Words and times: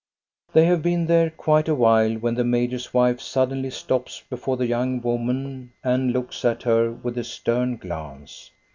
They 0.53 0.65
have 0.65 0.81
been 0.81 1.05
there 1.05 1.29
quite 1.29 1.67
a 1.69 1.75
while 1.75 2.13
when 2.15 2.33
the 2.33 2.43
major's 2.43 2.91
wife 2.91 3.21
suddenly 3.21 3.69
stops 3.69 4.23
before 4.31 4.57
the 4.57 4.65
young 4.65 4.99
woman 4.99 5.73
and 5.83 6.11
looks 6.11 6.43
at 6.43 6.63
her 6.63 6.91
with 6.91 7.19
a 7.19 7.23
stern 7.23 7.77
glance. 7.77 8.49